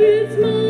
[0.00, 0.69] these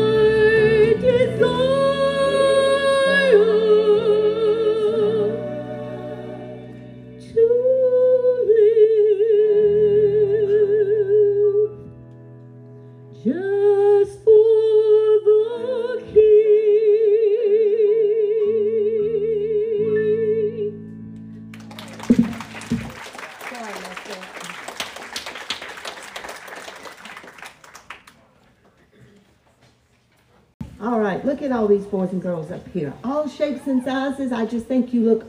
[31.91, 32.93] boys and girls up here.
[33.03, 34.31] All shapes and sizes.
[34.31, 35.25] I just think you look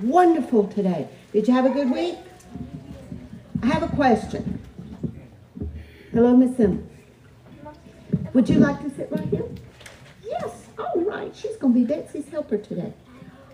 [0.00, 1.06] wonderful today.
[1.32, 2.16] Did you have a good week?
[3.62, 4.60] I have a question.
[6.12, 6.90] Hello, Miss Simmons.
[8.32, 9.44] Would you like to sit right here?
[10.24, 10.66] Yes.
[10.78, 11.34] All right.
[11.36, 12.92] She's going to be Betsy's helper today.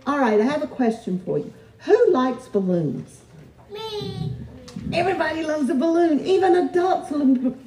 [0.06, 0.40] All right.
[0.40, 1.52] I have a question for you.
[1.78, 3.22] Who likes balloons?
[3.70, 4.32] Me.
[4.92, 6.24] Everybody loves a balloon.
[6.24, 7.10] Even adults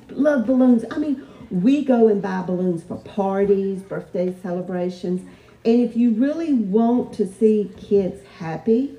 [0.09, 0.85] love balloons.
[0.91, 5.21] I mean, we go and buy balloons for parties, birthday celebrations.
[5.63, 8.95] And if you really want to see kids happy,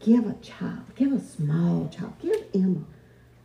[0.00, 2.84] give a child, give a small child, give Emma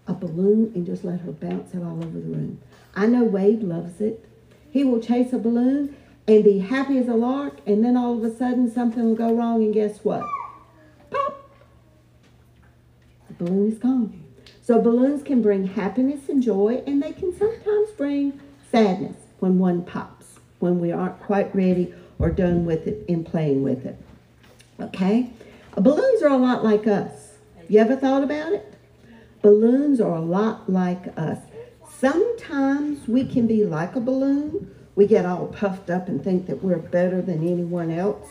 [0.08, 2.60] a balloon and just let her bounce it all over the room.
[2.96, 4.26] I know Wade loves it.
[4.72, 5.96] He will chase a balloon
[6.28, 9.34] and be happy as a lark, and then all of a sudden something will go
[9.34, 10.24] wrong, and guess what?
[11.10, 11.50] Pop!
[13.30, 14.27] The balloon is gone.
[14.68, 18.38] So balloons can bring happiness and joy, and they can sometimes bring
[18.70, 23.64] sadness when one pops, when we aren't quite ready or done with it in playing
[23.64, 23.98] with it.
[24.78, 25.30] Okay?
[25.78, 27.38] Balloons are a lot like us.
[27.70, 28.74] You ever thought about it?
[29.42, 31.40] Balloons are a lot like us.
[31.90, 34.76] Sometimes we can be like a balloon.
[34.96, 38.28] We get all puffed up and think that we're better than anyone else.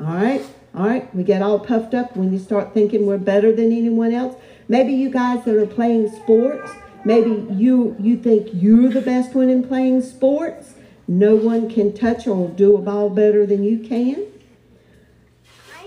[0.00, 0.46] All right?
[0.74, 1.14] All right?
[1.14, 4.36] We get all puffed up when you start thinking we're better than anyone else.
[4.68, 6.70] Maybe you guys that are playing sports,
[7.04, 10.74] maybe you you think you're the best one in playing sports.
[11.06, 14.26] No one can touch or do a ball better than you can.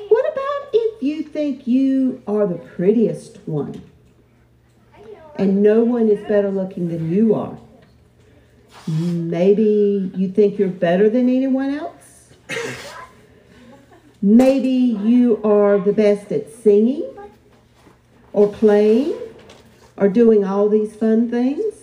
[0.10, 3.82] What about if you think you are the prettiest one?
[5.38, 7.58] And no one is better looking than you are.
[8.88, 12.30] Maybe you think you're better than anyone else.
[14.22, 17.10] Maybe you are the best at singing
[18.34, 19.14] or playing
[19.98, 21.74] or doing all these fun things.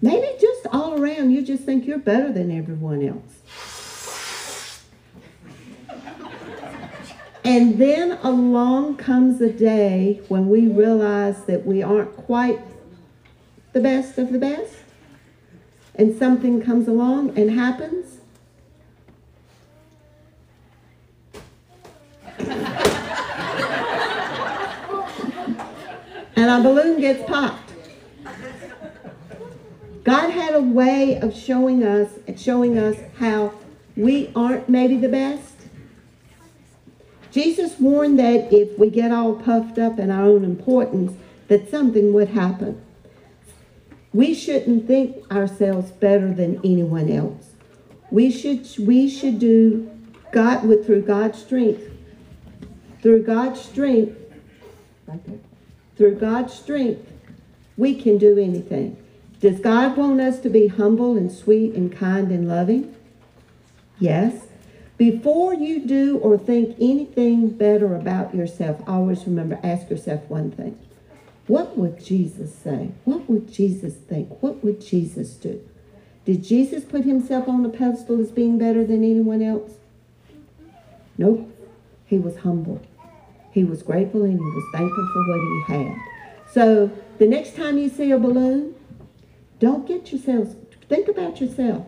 [0.00, 3.82] Maybe just all around you just think you're better than everyone else.
[7.46, 12.58] And then along comes a day when we realize that we aren't quite
[13.72, 14.74] the best of the best.
[15.94, 18.15] And something comes along and happens.
[26.46, 27.72] And our balloon gets popped.
[30.04, 33.52] God had a way of showing us and showing us how
[33.96, 35.54] we aren't maybe the best.
[37.32, 41.14] Jesus warned that if we get all puffed up in our own importance,
[41.48, 42.80] that something would happen.
[44.14, 47.54] We shouldn't think ourselves better than anyone else.
[48.12, 49.90] We should we should do
[50.30, 51.82] God with through God's strength.
[53.02, 54.16] Through God's strength,
[55.08, 55.45] right.
[55.96, 57.10] Through God's strength,
[57.76, 58.96] we can do anything.
[59.40, 62.94] Does God want us to be humble and sweet and kind and loving?
[63.98, 64.46] Yes.
[64.96, 70.78] Before you do or think anything better about yourself, always remember, ask yourself one thing.
[71.46, 72.92] What would Jesus say?
[73.04, 74.42] What would Jesus think?
[74.42, 75.62] What would Jesus do?
[76.24, 79.72] Did Jesus put himself on a pedestal as being better than anyone else?
[81.18, 81.52] Nope.
[82.06, 82.80] He was humble.
[83.56, 85.98] He was grateful and he was thankful for what he had.
[86.52, 88.74] So the next time you see a balloon,
[89.60, 90.56] don't get yourselves,
[90.90, 91.86] think about yourself.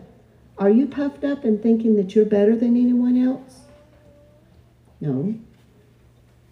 [0.57, 3.59] Are you puffed up and thinking that you're better than anyone else?
[4.99, 5.35] No.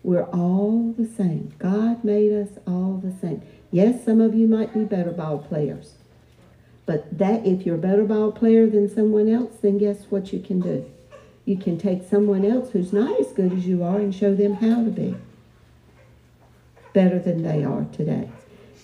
[0.03, 1.51] We're all the same.
[1.57, 3.41] God made us all the same.
[3.71, 5.95] Yes, some of you might be better ball players.
[6.86, 10.39] But that if you're a better ball player than someone else, then guess what you
[10.39, 10.86] can do?
[11.47, 14.55] You can take someone else who's not as good as you are and show them
[14.55, 15.15] how to be
[16.93, 18.29] better than they are today.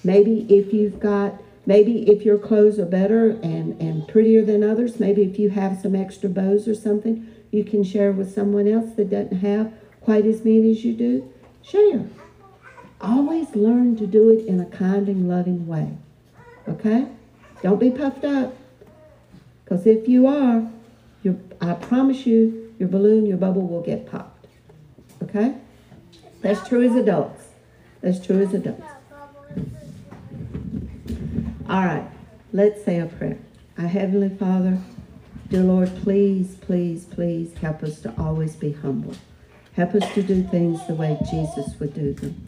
[0.03, 5.00] Maybe if you've got Maybe if your clothes are better and, and prettier than others,
[5.00, 8.96] maybe if you have some extra bows or something, you can share with someone else
[8.96, 11.32] that doesn't have quite as many as you do.
[11.62, 12.05] Share.
[13.00, 15.93] Always learn to do it in a kind and loving way.
[16.67, 17.08] Okay?
[17.62, 18.58] Don't be puffed up.
[19.63, 20.70] Because if you are,
[21.70, 24.48] I promise you, your balloon, your bubble will get popped.
[25.24, 25.55] Okay?
[26.41, 27.43] That's true as adults.
[28.01, 28.84] That's true as adults.
[31.70, 32.08] All right,
[32.51, 33.39] let's say a prayer.
[33.77, 34.79] Our Heavenly Father,
[35.50, 39.15] dear Lord, please, please, please help us to always be humble.
[39.75, 42.48] Help us to do things the way Jesus would do them.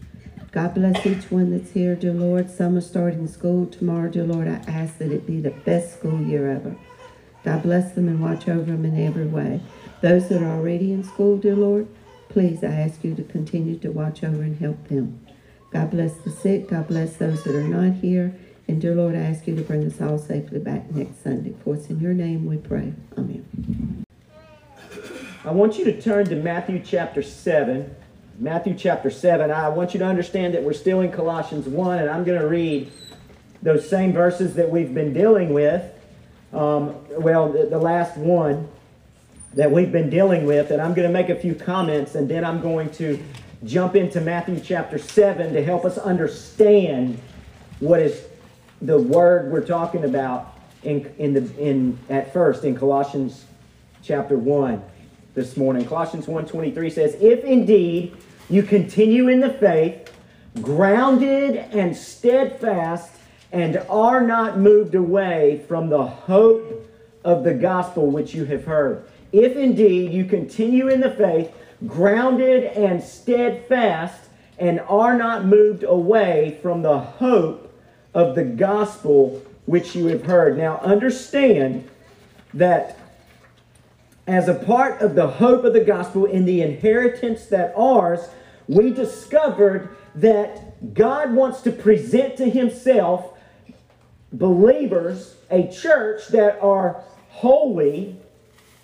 [0.52, 2.50] God bless each one that's here, dear Lord.
[2.50, 4.48] Some are starting school tomorrow, dear Lord.
[4.48, 6.76] I ask that it be the best school year ever.
[7.46, 9.62] God bless them and watch over them in every way.
[10.02, 11.88] Those that are already in school, dear Lord,
[12.28, 15.24] please, I ask you to continue to watch over and help them.
[15.72, 16.70] God bless the sick.
[16.70, 18.36] God bless those that are not here.
[18.68, 21.54] And dear Lord, I ask you to bring us all safely back next Sunday.
[21.64, 22.94] For it's in your name we pray.
[23.16, 24.06] Amen.
[25.44, 27.96] I want you to turn to Matthew chapter 7.
[28.40, 29.52] Matthew chapter 7.
[29.52, 32.48] I want you to understand that we're still in Colossians 1, and I'm going to
[32.48, 32.92] read
[33.62, 35.92] those same verses that we've been dealing with.
[36.56, 38.70] Um, well, the, the last one
[39.56, 42.46] that we've been dealing with, and I'm going to make a few comments, and then
[42.46, 43.22] I'm going to
[43.66, 47.20] jump into Matthew chapter 7 to help us understand
[47.80, 48.24] what is
[48.82, 53.46] the word we're talking about in, in the in at first in Colossians
[54.02, 54.82] chapter 1
[55.34, 55.86] this morning.
[55.86, 58.16] Colossians 1:23 says, "If indeed
[58.50, 60.12] you continue in the faith,
[60.62, 63.12] grounded and steadfast,
[63.52, 66.90] and are not moved away from the hope
[67.24, 69.06] of the gospel which you have heard.
[69.32, 71.52] If indeed you continue in the faith,
[71.86, 77.74] grounded and steadfast, and are not moved away from the hope
[78.14, 80.58] of the gospel which you have heard.
[80.58, 81.90] Now, understand
[82.54, 82.98] that
[84.28, 88.30] as a part of the hope of the gospel in the inheritance that ours,
[88.68, 93.35] we discovered that God wants to present to himself
[94.38, 98.16] believers, a church that are holy,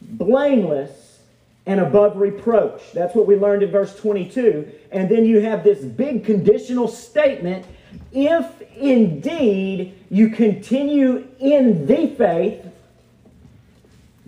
[0.02, 1.20] blameless,
[1.66, 2.82] and above reproach.
[2.94, 4.72] That's what we learned in verse 22.
[4.92, 7.66] And then you have this big conditional statement
[8.12, 12.66] if indeed you continue in the faith,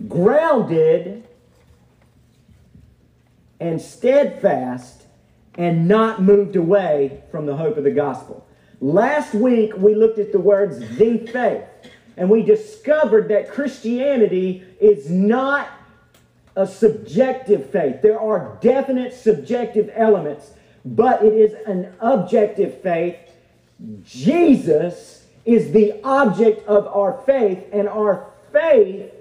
[0.08, 1.26] grounded
[3.60, 5.02] and steadfast,
[5.56, 8.46] and not moved away from the hope of the gospel.
[8.80, 11.64] Last week we looked at the words the faith,
[12.16, 15.68] and we discovered that Christianity is not
[16.56, 18.02] a subjective faith.
[18.02, 20.52] There are definite subjective elements,
[20.84, 23.16] but it is an objective faith.
[24.04, 29.12] Jesus is the object of our faith, and our faith,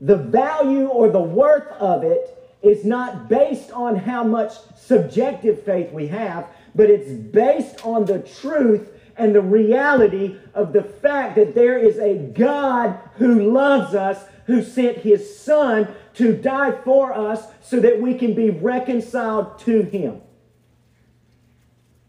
[0.00, 5.92] the value or the worth of it, is not based on how much subjective faith
[5.92, 8.88] we have, but it's based on the truth
[9.20, 14.64] and the reality of the fact that there is a God who loves us, who
[14.64, 20.22] sent his Son to die for us so that we can be reconciled to him.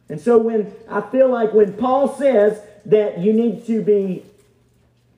[0.08, 4.26] And so when I feel like when Paul says that you need to be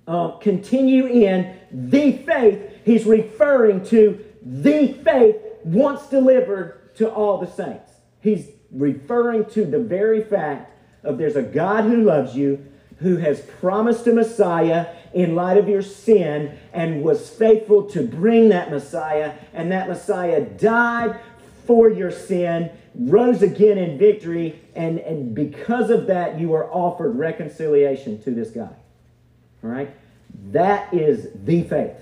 [0.08, 7.48] uh, continue in the faith, he's referring to the faith once delivered to all the
[7.48, 7.92] saints.
[8.20, 10.72] He's referring to the very fact
[11.04, 12.66] of there's a God who loves you,
[13.00, 18.50] who has promised a Messiah in light of your sin and was faithful to bring
[18.50, 21.20] that Messiah, and that Messiah died
[21.66, 27.18] for your sin, rose again in victory, and, and because of that, you are offered
[27.18, 28.70] reconciliation to this guy.
[29.64, 29.94] All right?
[30.52, 31.96] That is the faith.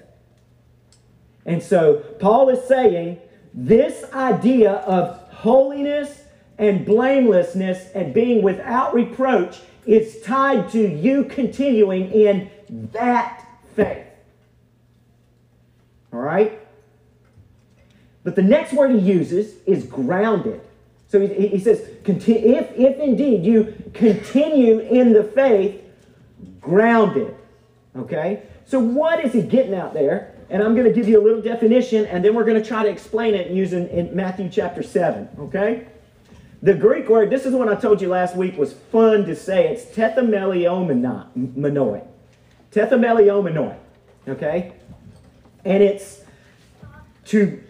[1.45, 3.19] And so Paul is saying
[3.53, 6.20] this idea of holiness
[6.61, 12.51] and blamelessness and being without reproach is tied to you continuing in
[12.93, 13.43] that
[13.75, 14.05] faith.
[16.13, 16.59] All right?
[18.23, 20.61] But the next word he uses is grounded.
[21.07, 25.81] So he, he says, if, if indeed you continue in the faith,
[26.61, 27.35] grounded.
[27.97, 28.43] Okay?
[28.65, 30.35] So what is he getting out there?
[30.51, 32.83] And I'm going to give you a little definition, and then we're going to try
[32.83, 35.27] to explain it using in Matthew chapter 7.
[35.39, 35.87] Okay?
[36.63, 39.69] The Greek word, this is one I told you last week was fun to say.
[39.69, 42.05] It's tethameliomai.
[42.71, 43.77] Tethameliomai.
[44.27, 44.73] Okay?
[45.65, 46.21] And it's
[47.25, 47.63] to,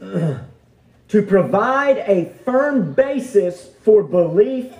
[0.00, 4.72] to provide a firm basis for belief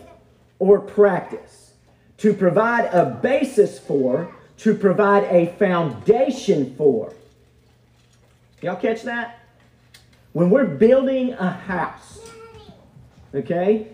[0.59, 1.75] or practice.
[2.19, 7.13] To provide a basis for, to provide a foundation for.
[8.63, 9.41] Y'all catch that?
[10.33, 12.24] When we're building a house,
[13.35, 13.89] Okay?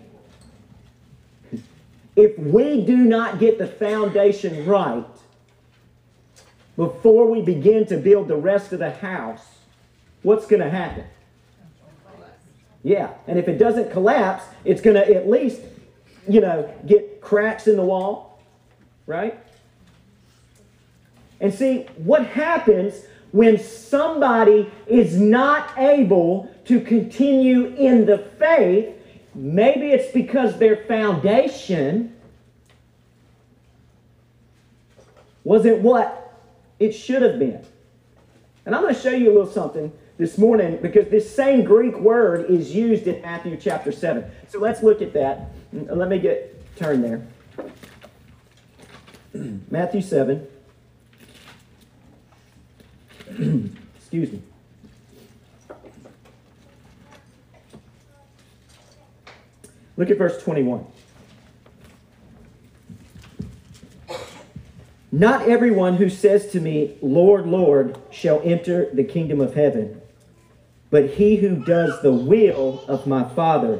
[2.15, 5.05] If we do not get the foundation right
[6.75, 9.45] before we begin to build the rest of the house,
[10.21, 11.05] what's going to happen?
[12.83, 15.61] Yeah, and if it doesn't collapse, it's going to at least,
[16.27, 18.39] you know, get cracks in the wall,
[19.05, 19.39] right?
[21.39, 28.95] And see, what happens when somebody is not able to continue in the faith
[29.33, 32.15] Maybe it's because their foundation
[35.43, 36.37] wasn't what
[36.79, 37.63] it should have been.
[38.65, 41.97] And I'm going to show you a little something this morning because this same Greek
[41.97, 44.23] word is used in Matthew chapter 7.
[44.49, 45.49] So let's look at that.
[45.71, 47.25] Let me get turned there.
[49.71, 50.47] Matthew 7.
[53.97, 54.41] Excuse me.
[60.01, 60.83] Look at verse 21.
[65.11, 70.01] Not everyone who says to me, Lord, Lord, shall enter the kingdom of heaven,
[70.89, 73.79] but he who does the will of my Father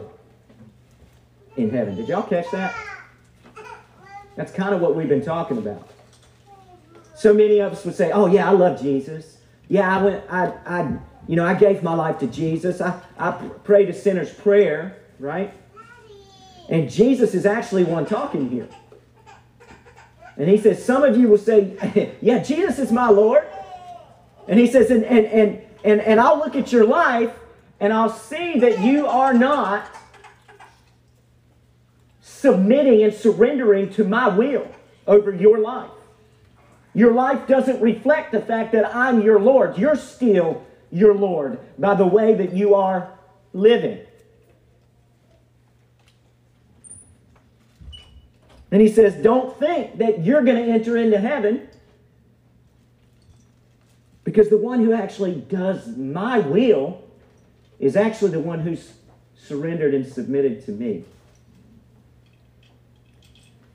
[1.57, 1.95] in heaven.
[1.95, 2.75] Did y'all catch that?
[4.35, 5.89] That's kind of what we've been talking about.
[7.15, 9.39] So many of us would say, "Oh yeah, I love Jesus.
[9.69, 12.79] Yeah, I went, I, I, you know, I gave my life to Jesus.
[12.79, 13.31] I, I
[13.63, 15.51] prayed a sinner's prayer, right?
[16.71, 18.67] And Jesus is actually one talking here.
[20.37, 23.45] And he says, Some of you will say, Yeah, Jesus is my Lord.
[24.47, 27.31] And he says, and, and, and, and, and I'll look at your life
[27.79, 29.89] and I'll see that you are not
[32.21, 34.67] submitting and surrendering to my will
[35.05, 35.91] over your life.
[36.93, 39.77] Your life doesn't reflect the fact that I'm your Lord.
[39.77, 43.11] You're still your Lord by the way that you are
[43.53, 43.99] living.
[48.71, 51.67] And he says, Don't think that you're going to enter into heaven
[54.23, 57.03] because the one who actually does my will
[57.79, 58.93] is actually the one who's
[59.35, 61.03] surrendered and submitted to me.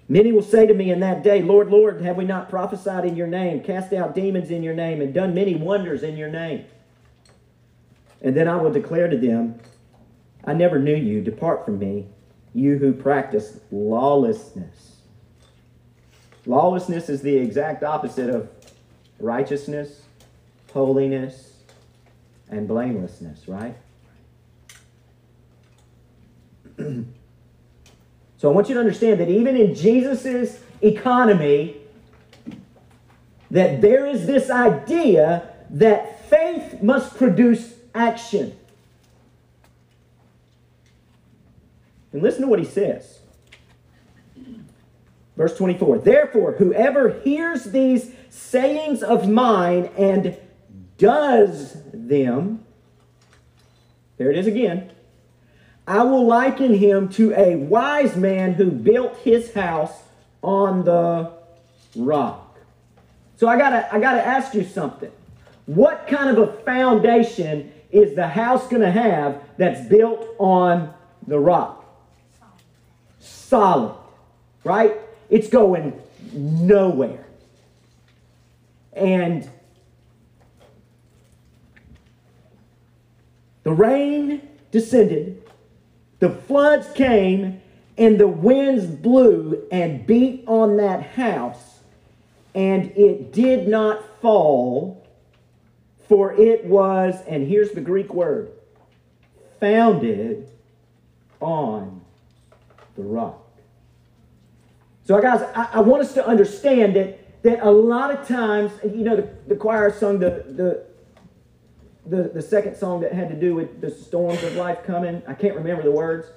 [0.09, 3.17] Many will say to me in that day, Lord, Lord, have we not prophesied in
[3.17, 6.65] your name, cast out demons in your name, and done many wonders in your name?
[8.23, 9.59] And then I will declare to them,
[10.45, 11.23] I never knew you.
[11.23, 12.07] Depart from me,
[12.57, 14.97] you who practice lawlessness.
[16.47, 18.49] Lawlessness is the exact opposite of
[19.21, 20.01] righteousness,
[20.73, 21.53] holiness,
[22.49, 23.77] and blamelessness, right?
[26.79, 27.05] so
[28.45, 31.77] I want you to understand that even in Jesus' economy,
[33.51, 38.57] that there is this idea that faith must produce action.
[42.17, 43.19] And listen to what he says.
[45.37, 50.35] Verse 24 Therefore, whoever hears these sayings of mine and
[50.97, 52.65] does them,
[54.17, 54.93] there it is again,
[55.87, 59.93] I will liken him to a wise man who built his house
[60.41, 61.33] on the
[61.97, 62.59] rock.
[63.37, 65.13] So I gotta, I gotta ask you something.
[65.67, 70.95] What kind of a foundation is the house gonna have that's built on
[71.27, 71.83] the rock?
[73.49, 73.95] Solid,
[74.65, 74.97] right?
[75.31, 76.01] It's going
[76.33, 77.25] nowhere.
[78.93, 79.49] And
[83.63, 85.45] the rain descended
[86.19, 87.61] the floods came
[87.97, 91.79] and the winds blew and beat on that house,
[92.53, 95.07] and it did not fall,
[96.09, 98.51] for it was, and here's the Greek word,
[99.61, 100.51] founded
[101.41, 102.01] on
[102.97, 103.43] the rock.
[105.05, 109.05] So, guys, I, I want us to understand that, that a lot of times, you
[109.05, 110.87] know, the, the choir sung the, the
[112.09, 115.23] the, the second song that had to do with the storms of life coming.
[115.27, 116.29] I can't remember the words.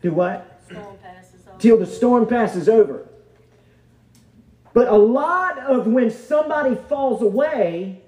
[0.00, 0.62] Do what?
[0.66, 1.58] Storm passes over.
[1.58, 3.08] Till the storm passes over.
[4.72, 8.02] But a lot of when somebody falls away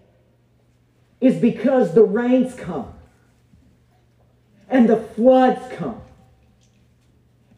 [1.20, 2.94] is because the rains come
[4.68, 6.00] and the floods come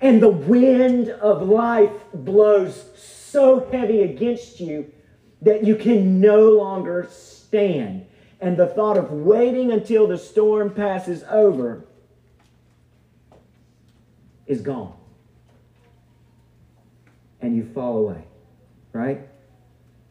[0.03, 4.93] and the wind of life blows so heavy against you
[5.41, 8.05] that you can no longer stand
[8.41, 11.87] and the thought of waiting until the storm passes over
[14.47, 14.95] is gone.
[17.41, 18.25] And you fall away,
[18.93, 19.21] right?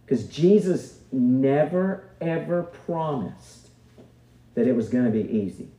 [0.06, 3.70] Because Jesus never, ever promised
[4.56, 5.70] that it was going to be easy.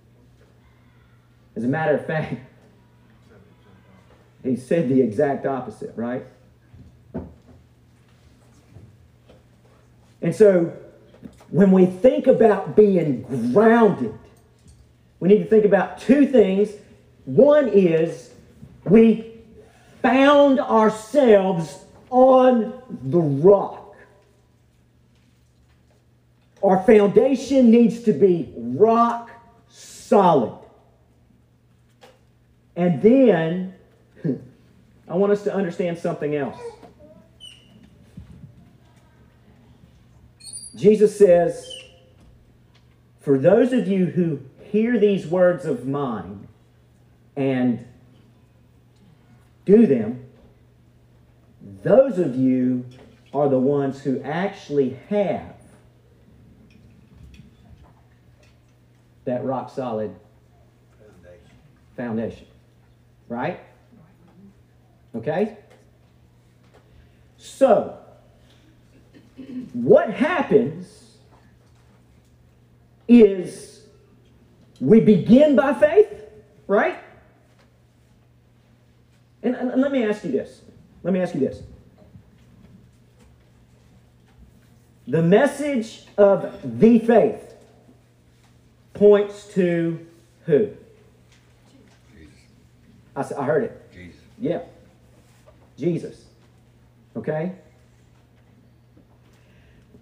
[1.57, 2.35] As a matter of fact,
[4.43, 6.25] he said the exact opposite, right?
[10.21, 10.73] And so
[11.51, 14.19] when we think about being grounded,
[15.21, 16.71] we need to think about two things.
[17.25, 18.31] One is
[18.85, 19.33] we
[20.01, 21.79] found ourselves
[22.11, 23.95] on the rock.
[26.63, 29.31] Our foundation needs to be rock
[29.69, 30.55] solid.
[32.77, 33.72] And then
[35.09, 36.59] I want us to understand something else.
[40.75, 41.71] Jesus says,
[43.21, 46.49] For those of you who hear these words of mine
[47.37, 47.87] and
[49.65, 50.25] do them,
[51.83, 52.87] those of you
[53.35, 55.55] are the ones who actually have
[59.25, 60.15] that rock solid
[60.99, 61.51] foundation.
[61.97, 62.47] foundation.
[63.29, 63.61] Right?
[65.15, 65.57] Okay?
[67.37, 67.99] So,
[69.73, 71.17] what happens
[73.09, 73.83] is
[74.81, 76.09] we begin by faith,
[76.67, 76.99] right?
[79.43, 80.63] And, and, let me ask you this.
[81.03, 81.63] Let me ask you this.
[85.07, 87.55] The message of the faith
[88.95, 90.07] points to
[90.47, 90.71] who?
[92.17, 93.35] Jesus.
[93.37, 93.93] I, I heard it.
[93.93, 94.21] Jesus.
[94.39, 94.61] Yeah.
[95.77, 96.25] Jesus.
[97.17, 97.53] Okay?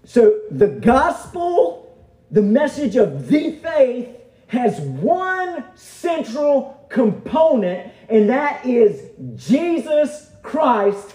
[0.05, 1.97] So the gospel,
[2.31, 4.09] the message of the faith,
[4.49, 11.15] has one central component, and that is Jesus Christ,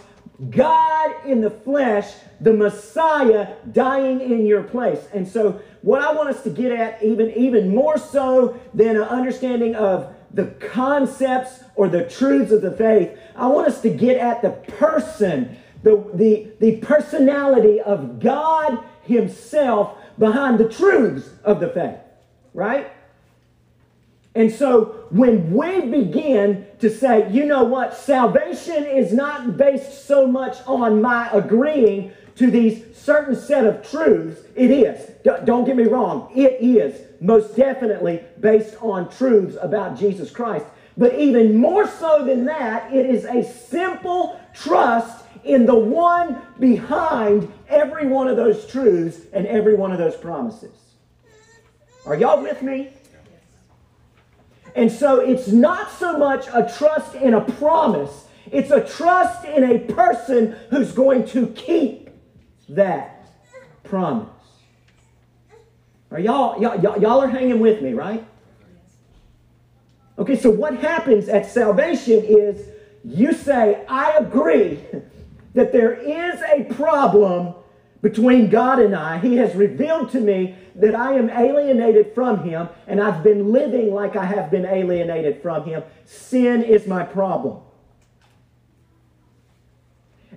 [0.50, 5.06] God in the flesh, the Messiah dying in your place.
[5.14, 9.04] And so, what I want us to get at, even, even more so than an
[9.04, 14.18] understanding of the concepts or the truths of the faith, I want us to get
[14.18, 21.70] at the person, the, the, the personality of God Himself behind the truths of the
[21.70, 22.00] faith,
[22.54, 22.92] right?
[24.36, 30.28] And so when we begin to say, you know what, salvation is not based so
[30.28, 35.10] much on my agreeing to these certain set of truths, it is.
[35.24, 40.66] D- don't get me wrong, it is most definitely based on truths about Jesus Christ.
[40.98, 47.52] But even more so than that, it is a simple trust in the one behind
[47.68, 50.76] every one of those truths and every one of those promises.
[52.06, 52.92] Are y'all with me?
[54.76, 59.64] And so it's not so much a trust in a promise, it's a trust in
[59.64, 62.10] a person who's going to keep
[62.70, 63.28] that
[63.84, 64.35] promise.
[66.12, 68.26] Are y'all, y'all, y'all are hanging with me, right?
[70.18, 72.70] Okay, so what happens at salvation is
[73.04, 74.80] you say, I agree
[75.54, 77.54] that there is a problem
[78.02, 79.18] between God and I.
[79.18, 83.94] He has revealed to me that I am alienated from Him and I've been living
[83.94, 85.84] like I have been alienated from Him.
[86.06, 87.62] Sin is my problem.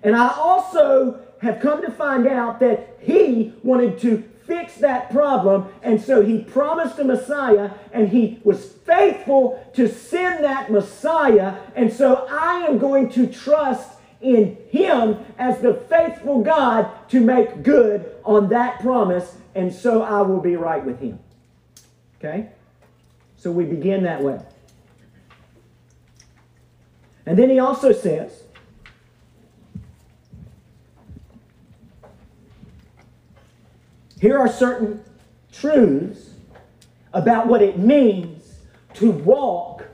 [0.02, 5.68] And I also have come to find out that He wanted to fix that problem.
[5.82, 11.54] And so he promised a Messiah and he was faithful to send that Messiah.
[11.76, 17.62] And so I am going to trust in him as the faithful God to make
[17.62, 19.36] good on that promise.
[19.54, 21.20] And so I will be right with him.
[22.18, 22.48] Okay?
[23.36, 24.40] So we begin that way.
[27.26, 28.42] And then he also says,
[34.20, 35.02] Here are certain
[35.52, 36.30] truths
[37.12, 38.54] about what it means
[38.94, 39.84] to walk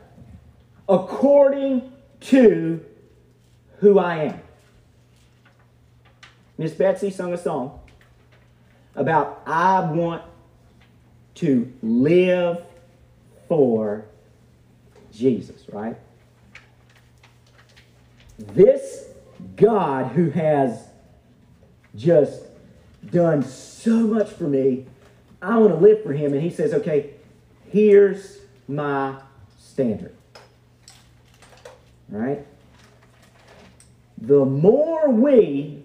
[0.89, 2.85] according to
[3.79, 4.41] who I am.
[6.57, 7.81] Miss Betsy sung a song
[8.95, 10.23] about I want
[11.37, 12.65] to live
[13.49, 14.07] for
[15.13, 15.97] Jesus, right?
[18.39, 19.07] This
[19.57, 20.87] God who has
[21.97, 22.43] just
[23.11, 24.87] done so much for me.
[25.43, 26.33] I want to live for him.
[26.33, 27.11] And he says, okay,
[27.71, 29.21] here's my
[29.59, 30.15] standard.
[32.13, 32.47] All right?
[34.19, 35.83] The more we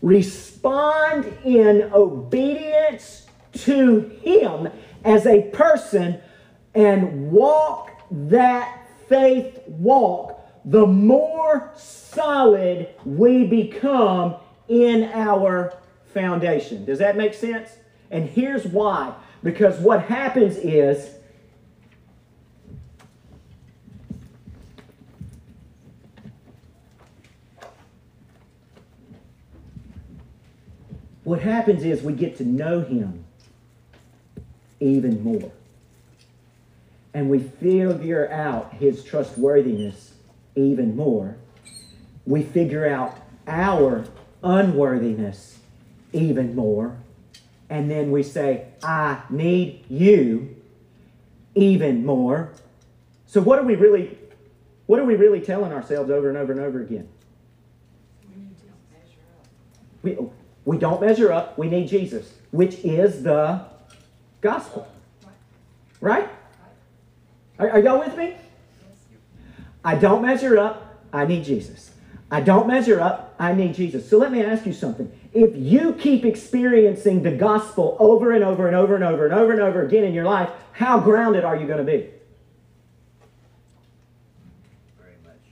[0.00, 4.68] respond in obedience to him
[5.04, 6.20] as a person
[6.74, 14.36] and walk that faith walk, the more solid we become
[14.68, 15.74] in our
[16.12, 16.84] foundation.
[16.84, 17.70] Does that make sense?
[18.10, 19.14] And here's why.
[19.42, 21.10] Because what happens is
[31.24, 33.24] what happens is we get to know him
[34.80, 35.50] even more.
[37.14, 40.12] And we figure out his trustworthiness
[40.54, 41.36] even more.
[42.26, 44.04] We figure out our
[44.42, 45.58] unworthiness
[46.12, 46.96] even more.
[47.70, 50.56] And then we say, I need you
[51.54, 52.52] even more.
[53.26, 54.18] So what are we really
[54.86, 57.08] what are we really telling ourselves over and over and over again?
[58.28, 59.48] We, need to measure up.
[60.02, 60.28] we
[60.64, 61.56] we don't measure up.
[61.56, 63.64] We need Jesus, which is the
[64.40, 64.86] gospel.
[66.00, 66.28] Right?
[67.58, 68.36] Are, are y'all with me?
[69.84, 71.00] I don't measure up.
[71.12, 71.91] I need Jesus.
[72.32, 73.34] I don't measure up.
[73.38, 74.08] I need Jesus.
[74.08, 75.12] So let me ask you something.
[75.34, 79.52] If you keep experiencing the gospel over and over and over and over and over
[79.52, 82.08] and over again in your life, how grounded are you going to be?
[84.98, 85.42] Very much.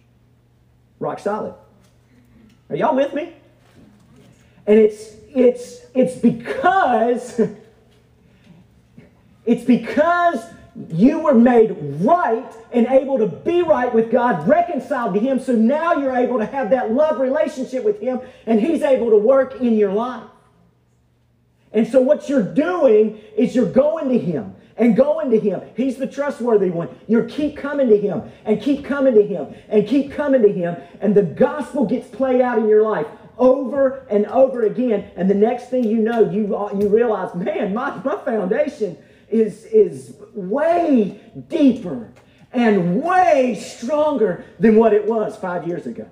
[1.00, 1.54] Rock solid.
[2.70, 3.34] Are y'all with me?
[4.66, 7.40] And it's it's it's because
[9.44, 10.42] it's because
[10.88, 15.40] you were made right and able to be right with God, reconciled to Him.
[15.40, 19.16] So now you're able to have that love relationship with Him, and He's able to
[19.16, 20.24] work in your life.
[21.72, 25.60] And so what you're doing is you're going to Him and going to Him.
[25.76, 26.88] He's the trustworthy one.
[27.06, 30.76] You keep coming to Him and keep coming to Him and keep coming to Him,
[31.00, 33.06] and the gospel gets played out in your life
[33.38, 35.10] over and over again.
[35.16, 36.42] And the next thing you know, you,
[36.78, 38.98] you realize, man, my, my foundation
[39.30, 42.10] is, is way deeper
[42.52, 46.08] and way stronger than what it was five years ago.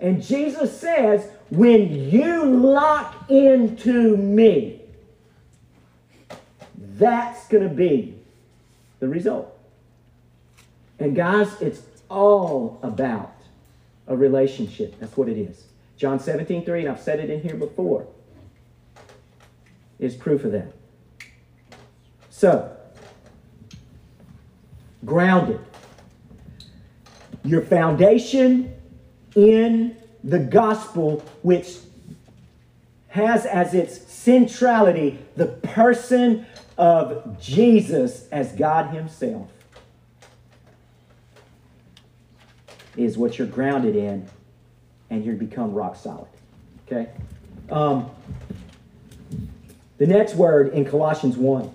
[0.00, 4.80] And Jesus says, when you lock into me,
[6.76, 8.14] that's going to be
[9.00, 9.56] the result.
[10.98, 13.34] And guys, it's all about
[14.06, 14.98] a relationship.
[15.00, 15.64] That's what it is.
[15.96, 18.06] John 17, 3, and I've said it in here before,
[19.98, 20.72] is proof of that.
[22.30, 22.76] So,
[25.04, 25.60] grounded.
[27.44, 28.74] Your foundation
[29.36, 31.76] in the gospel, which
[33.08, 39.48] has as its centrality the person of Jesus as God Himself,
[42.96, 44.26] is what you're grounded in,
[45.10, 46.28] and you become rock solid.
[46.86, 47.10] Okay?
[47.70, 48.10] Um,
[49.98, 51.70] the next word in Colossians 1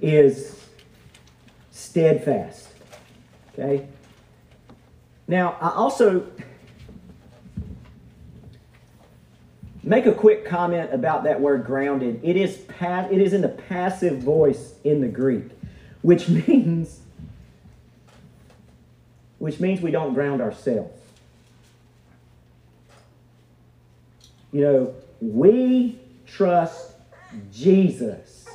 [0.00, 0.60] is
[1.70, 2.68] steadfast.
[3.52, 3.86] Okay?
[5.28, 6.26] Now, I also
[9.82, 12.20] make a quick comment about that word grounded.
[12.22, 15.48] It is pa- it is in the passive voice in the Greek,
[16.02, 17.00] which means
[19.38, 20.92] which means we don't ground ourselves.
[24.52, 26.92] You know, we trust
[27.52, 28.46] Jesus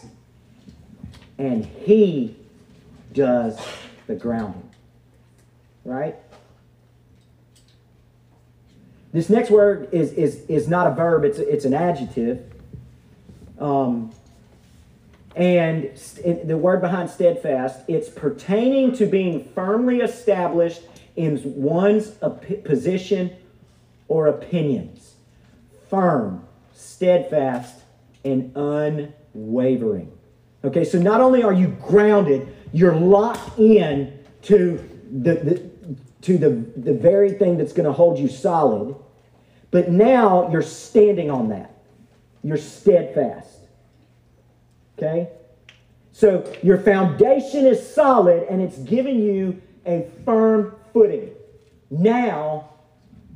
[1.37, 2.35] and he
[3.13, 3.59] does
[4.07, 4.69] the grounding.
[5.83, 6.15] Right?
[9.11, 12.45] This next word is, is, is not a verb, it's, it's an adjective.
[13.59, 14.11] Um,
[15.35, 20.81] and st- the word behind steadfast, it's pertaining to being firmly established
[21.15, 23.35] in one's op- position
[24.07, 25.15] or opinions.
[25.89, 26.47] Firm,
[26.81, 27.75] steadfast,
[28.23, 30.11] and unwavering.
[30.63, 34.77] Okay, so not only are you grounded, you're locked in to
[35.11, 35.71] the, the
[36.21, 38.95] to the, the very thing that's going to hold you solid,
[39.71, 41.75] but now you're standing on that.
[42.43, 43.57] You're steadfast.
[44.97, 45.29] Okay?
[46.11, 51.31] So your foundation is solid and it's giving you a firm footing.
[51.89, 52.69] Now,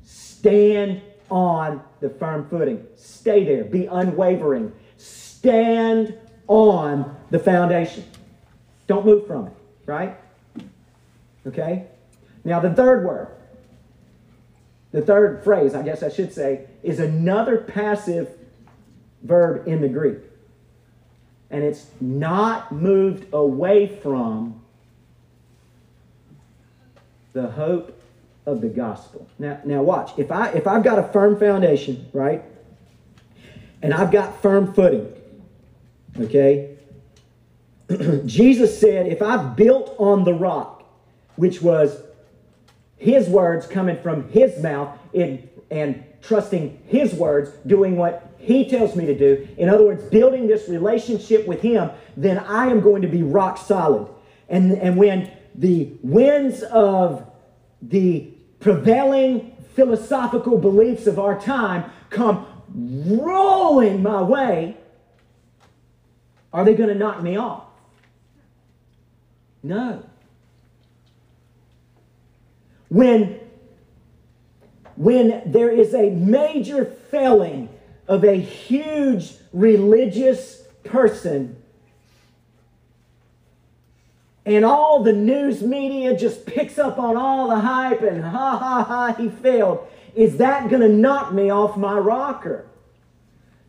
[0.03, 2.85] stand on the firm footing.
[2.95, 3.63] Stay there.
[3.63, 4.71] Be unwavering.
[4.97, 8.05] Stand on the foundation.
[8.87, 9.53] Don't move from it,
[9.85, 10.17] right?
[11.47, 11.87] Okay?
[12.43, 13.29] Now, the third word,
[14.91, 18.29] the third phrase, I guess I should say, is another passive
[19.23, 20.19] verb in the Greek.
[21.49, 24.61] And it's not moved away from
[27.33, 27.99] the hope
[28.45, 29.27] of the gospel.
[29.39, 30.11] Now, now watch.
[30.17, 32.43] If I if I've got a firm foundation, right?
[33.81, 35.13] And I've got firm footing,
[36.19, 36.77] okay?
[38.25, 40.83] Jesus said, if I've built on the rock,
[41.35, 42.01] which was
[42.97, 48.95] his words coming from his mouth in, and trusting his words, doing what he tells
[48.95, 49.47] me to do.
[49.57, 53.57] In other words, building this relationship with him, then I am going to be rock
[53.57, 54.07] solid.
[54.49, 57.25] And, and when the winds of
[57.81, 64.77] the prevailing philosophical beliefs of our time come rolling my way,
[66.53, 67.65] are they going to knock me off?
[69.61, 70.03] No.
[72.89, 73.39] When,
[74.95, 77.69] when there is a major failing
[78.07, 81.61] of a huge religious person
[84.45, 88.83] and all the news media just picks up on all the hype and ha ha
[88.83, 89.87] ha he failed.
[90.13, 92.65] Is that going to knock me off my rocker?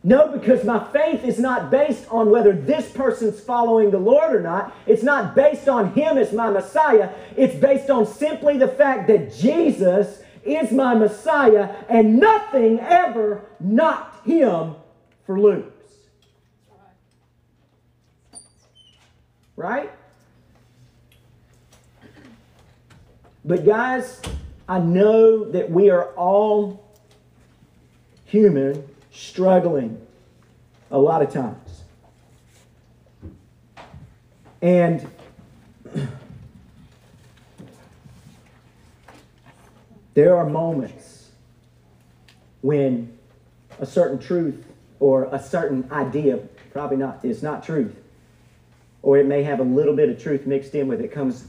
[0.03, 4.39] No because my faith is not based on whether this person's following the lord or
[4.39, 4.73] not.
[4.85, 7.09] It's not based on him as my messiah.
[7.35, 14.25] It's based on simply the fact that jesus is my messiah and nothing ever knocked
[14.25, 14.75] him
[15.25, 15.65] for loose.
[19.55, 19.91] Right
[23.47, 24.21] But, guys,
[24.67, 26.85] I know that we are all
[28.25, 30.05] human, struggling
[30.91, 31.83] a lot of times.
[34.61, 35.07] And
[40.13, 41.29] there are moments
[42.59, 43.17] when
[43.79, 44.65] a certain truth
[44.99, 46.39] or a certain idea,
[46.73, 47.95] probably not, is not truth,
[49.03, 51.47] or it may have a little bit of truth mixed in with it, comes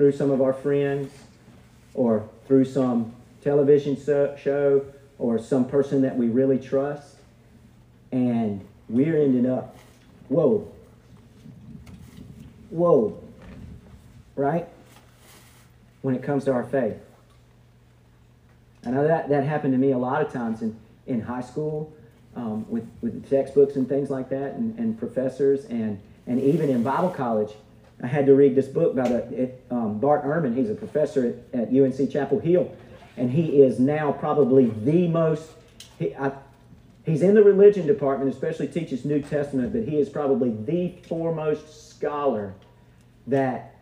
[0.00, 1.12] through some of our friends
[1.92, 4.82] or through some television show
[5.18, 7.16] or some person that we really trust.
[8.10, 9.76] And we're ending up,
[10.30, 10.66] whoa,
[12.70, 13.22] whoa,
[14.36, 14.66] right?
[16.00, 16.96] When it comes to our faith.
[18.86, 20.74] I know that, that happened to me a lot of times in,
[21.06, 21.92] in high school
[22.34, 26.82] um, with, with textbooks and things like that and, and professors and, and even in
[26.82, 27.52] Bible college.
[28.02, 30.56] I had to read this book by the, um, Bart Ehrman.
[30.56, 32.74] He's a professor at, at UNC Chapel Hill.
[33.16, 35.50] And he is now probably the most,
[35.98, 36.32] he, I,
[37.04, 41.90] he's in the religion department, especially teaches New Testament, but he is probably the foremost
[41.90, 42.54] scholar
[43.26, 43.74] that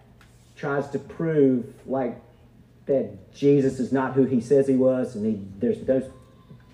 [0.56, 2.20] tries to prove like
[2.86, 6.10] that Jesus is not who he says he was, and he, there's those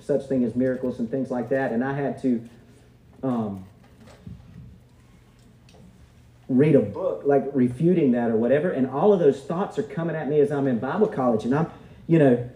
[0.00, 1.72] such thing as miracles and things like that.
[1.72, 2.48] And I had to
[3.22, 3.66] um,
[6.48, 10.14] read a book like refuting that or whatever, and all of those thoughts are coming
[10.16, 11.70] at me as I'm in Bible college, and I'm,
[12.06, 12.50] you know,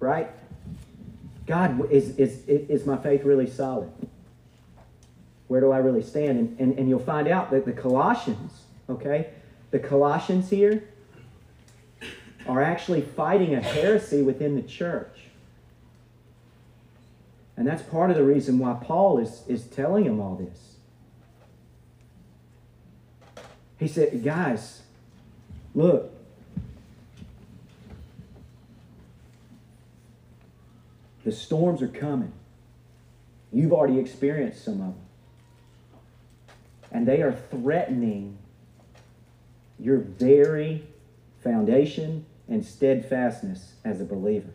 [0.00, 0.30] right?
[1.46, 3.90] God, is is is my faith really solid?
[5.48, 6.38] Where do I really stand?
[6.38, 9.30] And, and, and you'll find out that the Colossians, okay,
[9.70, 10.88] the Colossians here
[12.48, 15.18] are actually fighting a heresy within the church.
[17.56, 20.75] And that's part of the reason why Paul is, is telling them all this.
[23.78, 24.82] He said, guys,
[25.74, 26.10] look,
[31.24, 32.32] the storms are coming.
[33.52, 34.94] You've already experienced some of them.
[36.90, 38.38] And they are threatening
[39.78, 40.86] your very
[41.42, 44.50] foundation and steadfastness as a believer.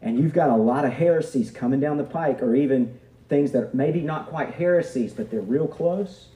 [0.00, 3.74] And you've got a lot of heresies coming down the pike, or even things that
[3.74, 6.28] maybe not quite heresies, but they're real close.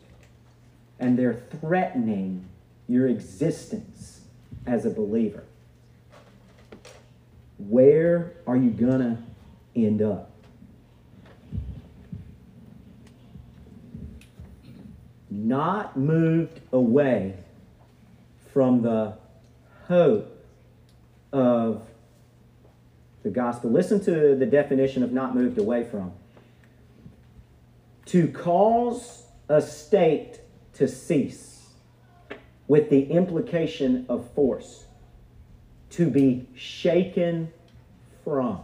[0.99, 2.47] And they're threatening
[2.89, 4.21] your existence
[4.67, 5.45] as a believer.
[7.59, 9.19] Where are you going to
[9.77, 10.31] end up?
[15.31, 17.35] Not moved away
[18.53, 19.15] from the
[19.89, 20.31] hope
[21.33, 21.83] of
[23.23, 23.71] the gospel.
[23.71, 26.13] Listen to the definition of not moved away from.
[28.07, 30.39] To cause a state
[30.75, 31.69] to cease
[32.67, 34.85] with the implication of force.
[35.91, 37.53] To be shaken
[38.25, 38.61] from.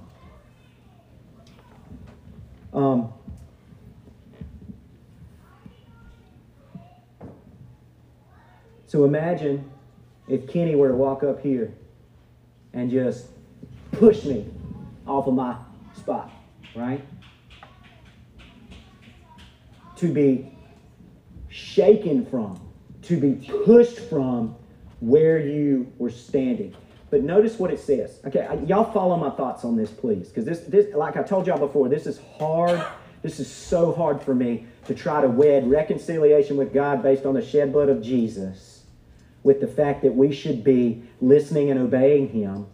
[2.72, 3.12] Um,
[8.86, 9.70] so imagine
[10.28, 11.74] if Kenny were to walk up here
[12.72, 13.26] and just
[13.92, 14.46] push me
[15.06, 15.56] off of my
[15.96, 16.30] spot,
[16.74, 17.04] right?
[19.96, 20.52] To be
[21.50, 22.60] shaken from,
[23.02, 24.56] to be pushed from
[25.00, 26.74] where you were standing.
[27.10, 28.20] But notice what it says.
[28.24, 31.58] Okay, y'all follow my thoughts on this, please, because this, this, like I told y'all
[31.58, 32.82] before, this is hard.
[33.22, 37.34] This is so hard for me to try to wed reconciliation with God based on
[37.34, 38.84] the shed blood of Jesus
[39.42, 42.66] with the fact that we should be listening and obeying Him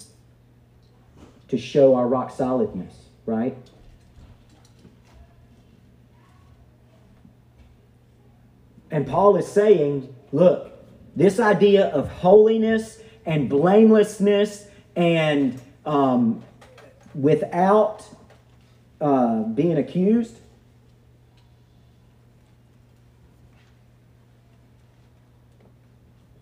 [1.48, 3.56] to show our rock solidness, right?
[8.90, 10.72] And Paul is saying, look,
[11.14, 16.42] this idea of holiness and blamelessness and um,
[17.14, 18.06] without
[19.00, 20.38] uh, being accused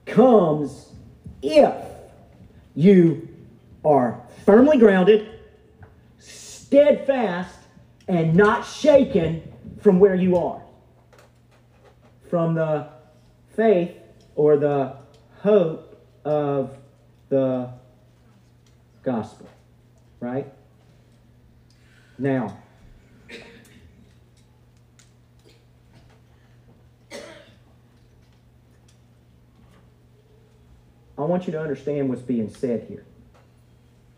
[0.07, 0.92] comes
[1.42, 1.74] if
[2.74, 3.28] you
[3.84, 5.28] are firmly grounded,
[6.18, 7.57] steadfast,
[8.09, 9.42] and not shaken
[9.80, 10.64] from where you are.
[12.35, 12.89] From the
[13.55, 13.97] faith
[14.35, 14.97] or the
[15.43, 16.76] hope of
[17.28, 17.70] the
[19.05, 19.49] gospel.
[20.18, 20.53] Right?
[22.18, 22.59] Now,
[27.12, 27.22] I
[31.18, 33.05] want you to understand what's being said here.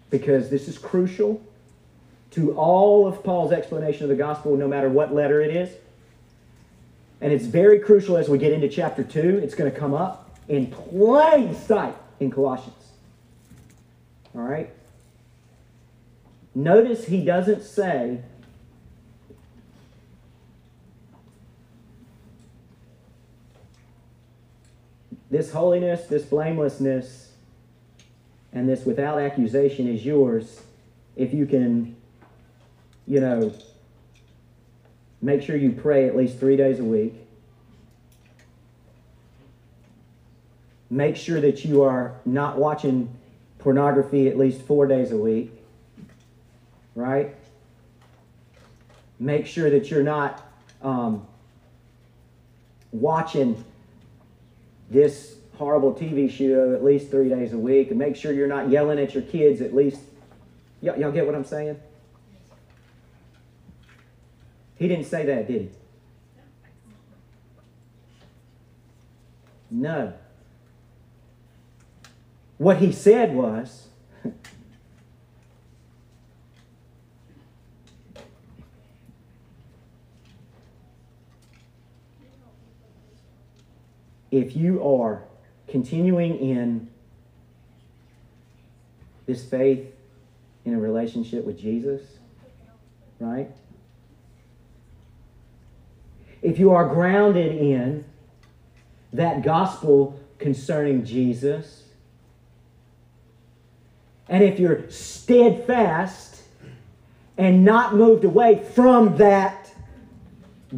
[0.09, 1.43] Because this is crucial
[2.31, 5.69] to all of Paul's explanation of the gospel, no matter what letter it is.
[7.21, 9.39] And it's very crucial as we get into chapter 2.
[9.43, 12.75] It's going to come up in plain sight in Colossians.
[14.35, 14.71] All right?
[16.55, 18.23] Notice he doesn't say
[25.29, 27.33] This holiness, this blamelessness,
[28.53, 30.63] and this without accusation is yours
[31.17, 31.97] if you can,
[33.07, 33.53] you know,
[35.27, 37.13] make sure you pray at least three days a week.
[40.89, 43.13] Make sure that you are not watching
[43.59, 45.51] pornography at least four days a week.
[46.95, 47.35] Right?
[49.19, 50.49] Make sure that you're not
[50.81, 51.27] um,
[52.93, 53.65] watching
[54.91, 58.71] this horrible TV show at least three days a week, and make sure you're not
[58.71, 60.01] yelling at your kids at least.
[60.83, 61.81] Y- y'all get what I'm saying?
[64.77, 65.71] He didn't say that, did he?
[69.71, 70.13] No.
[72.59, 73.89] What he said was,
[84.31, 85.25] if you are
[85.69, 86.89] continuing in
[89.27, 89.93] this faith
[90.65, 92.03] in a relationship with Jesus,
[93.19, 93.51] right?
[96.43, 98.05] If you are grounded in
[99.13, 101.85] that gospel concerning Jesus,
[104.29, 106.43] and if you're steadfast
[107.39, 109.73] and not moved away from that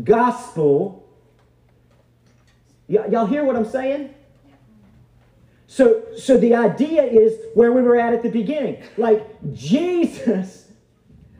[0.05, 1.07] gospel,
[2.89, 4.15] y- y'all hear what I'm saying?
[5.67, 8.83] So, so the idea is where we were at at the beginning.
[8.97, 10.68] Like Jesus,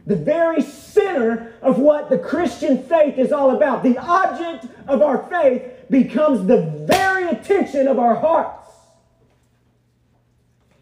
[0.09, 5.29] the very center of what the Christian faith is all about, the object of our
[5.29, 8.71] faith becomes the very attention of our hearts.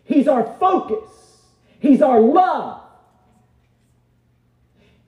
[0.04, 1.10] He's our focus,
[1.80, 2.82] He's our love.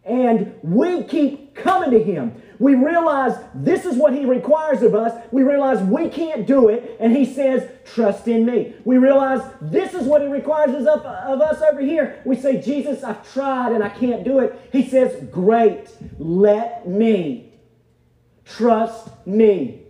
[0.04, 2.42] And we keep coming to Him.
[2.58, 5.12] We realize this is what He requires of us.
[5.30, 6.96] We realize we can't do it.
[6.98, 8.74] And He says, Trust in me.
[8.84, 12.20] We realize this is what He requires of, of us over here.
[12.24, 14.68] We say, Jesus, I've tried and I can't do it.
[14.72, 15.88] He says, Great,
[16.18, 17.52] let me.
[18.44, 19.82] Trust me.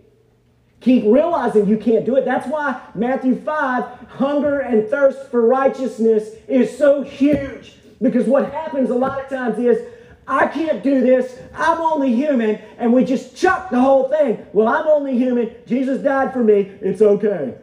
[0.81, 2.23] Keep realizing you can't do it.
[2.23, 7.75] That's why Matthew 5, hunger and thirst for righteousness is so huge.
[8.01, 9.81] Because what happens a lot of times is,
[10.29, 11.39] I can't do this.
[11.55, 12.57] I'm only human.
[12.77, 14.45] And we just chuck the whole thing.
[14.53, 15.55] Well, I'm only human.
[15.65, 16.71] Jesus died for me.
[16.81, 17.55] It's okay.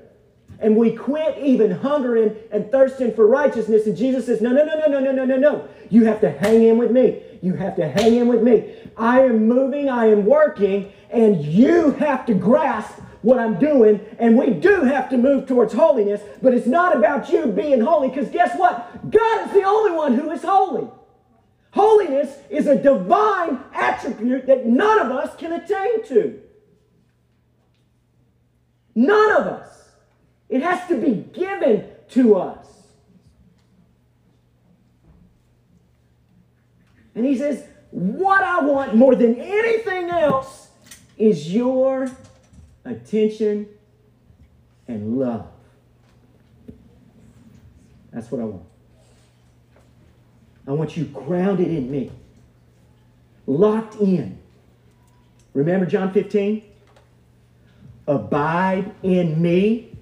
[0.59, 3.87] And we quit even hungering and thirsting for righteousness.
[3.87, 5.69] And Jesus says, No, no, no, no, no, no, no, no, no.
[5.91, 7.23] You have to hang in with me.
[7.41, 8.75] You have to hang in with me.
[8.97, 14.01] I am moving, I am working, and you have to grasp what I'm doing.
[14.19, 18.09] And we do have to move towards holiness, but it's not about you being holy,
[18.09, 19.11] because guess what?
[19.11, 20.89] God is the only one who is holy.
[21.77, 26.41] Holiness is a divine attribute that none of us can attain to.
[28.95, 29.91] None of us.
[30.49, 32.67] It has to be given to us.
[37.15, 40.69] And he says, What I want more than anything else
[41.19, 42.11] is your
[42.87, 43.69] attention
[44.89, 45.47] and love.
[48.15, 48.65] That's what I want.
[50.67, 52.11] I want you grounded in me,
[53.47, 54.39] locked in.
[55.55, 56.63] Remember John 15?
[58.09, 59.97] Abide in me,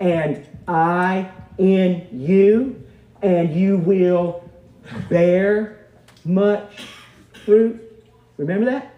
[0.00, 2.82] and I in you,
[3.22, 4.48] and you will
[5.08, 5.86] bear
[6.24, 6.86] much
[7.44, 7.80] fruit.
[8.36, 8.94] Remember that?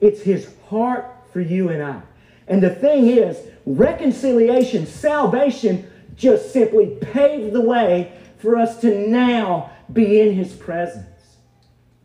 [0.00, 2.00] It's his heart for you and I.
[2.46, 9.70] And the thing is, reconciliation, salvation just simply paved the way for us to now
[9.92, 11.06] be in his presence.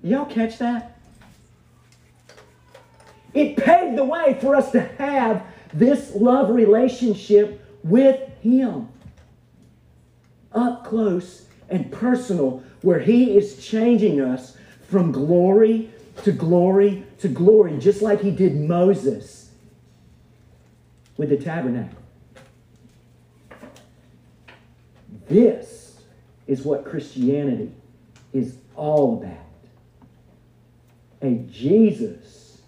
[0.02, 1.00] Y'all catch that?
[3.34, 8.90] It paved the way for us to have this love relationship with him.
[10.52, 14.56] Up close and personal, where he is changing us
[14.88, 15.90] from glory
[16.24, 19.50] to glory to glory, just like he did Moses
[21.18, 21.98] with the tabernacle.
[25.28, 25.83] This
[26.48, 27.72] is what Christianity
[28.34, 29.38] is all about.
[31.22, 32.62] A Jesus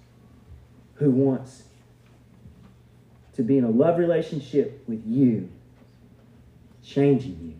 [0.95, 1.63] who wants
[3.35, 5.49] to be in a love relationship with you,
[6.83, 7.53] changing you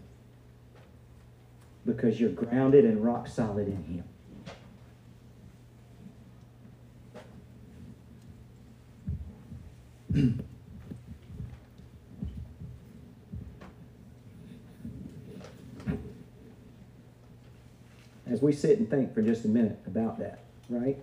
[1.85, 4.03] because you're grounded and rock solid in
[10.13, 10.39] Him.
[18.35, 20.97] As we sit and think for just a minute about that, right?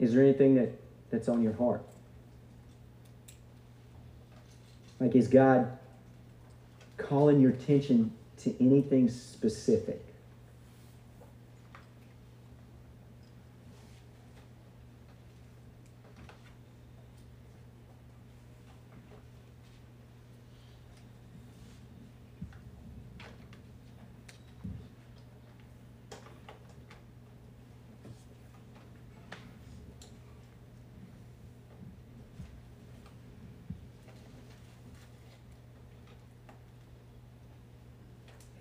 [0.00, 0.70] Is there anything that,
[1.10, 1.84] that's on your heart?
[4.98, 5.70] Like, is God
[6.96, 10.02] calling your attention to anything specific?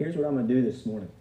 [0.01, 1.11] Here's what I'm going to do this morning.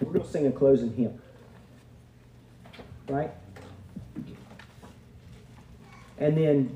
[0.00, 1.20] We're going to sing a closing hymn.
[3.06, 3.30] Right?
[6.16, 6.74] And then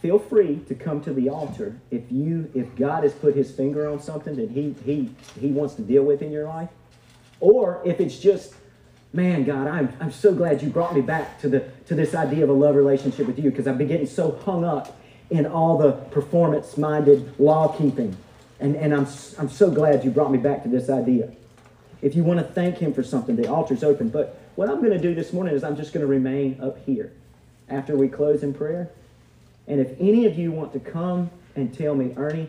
[0.00, 3.88] feel free to come to the altar if you if God has put his finger
[3.88, 6.68] on something that he he he wants to deal with in your life.
[7.40, 8.54] Or if it's just
[9.16, 12.44] man, God, I'm, I'm so glad you brought me back to the to this idea
[12.44, 14.96] of a love relationship with you because I've been getting so hung up
[15.30, 18.16] in all the performance minded law keeping.
[18.60, 19.06] And, and I'm,
[19.38, 21.32] I'm so glad you brought me back to this idea.
[22.00, 24.08] If you want to thank him for something, the altar's open.
[24.08, 26.78] But what I'm going to do this morning is I'm just going to remain up
[26.84, 27.12] here
[27.68, 28.90] after we close in prayer.
[29.66, 32.48] And if any of you want to come and tell me, Ernie,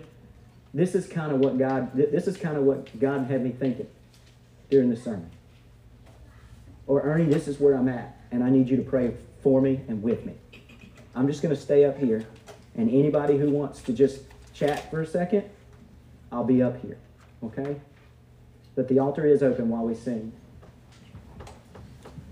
[0.73, 3.87] this is kind of what God, this is kind of what God had me thinking
[4.69, 5.31] during the sermon.
[6.87, 9.13] Or Ernie, this is where I'm at, and I need you to pray
[9.43, 10.33] for me and with me.
[11.13, 12.25] I'm just going to stay up here,
[12.75, 14.21] and anybody who wants to just
[14.53, 15.43] chat for a second,
[16.31, 16.97] I'll be up here,
[17.43, 17.75] okay?
[18.75, 20.31] But the altar is open while we sing.